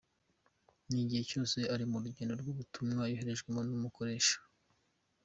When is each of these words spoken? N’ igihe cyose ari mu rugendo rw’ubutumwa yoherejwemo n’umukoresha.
N’ 0.89 0.93
igihe 1.03 1.23
cyose 1.31 1.57
ari 1.73 1.85
mu 1.91 1.97
rugendo 2.03 2.33
rw’ubutumwa 2.41 3.03
yoherejwemo 3.11 3.61
n’umukoresha. 3.67 4.37